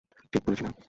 [0.33, 0.71] ঠিক বলেছি না?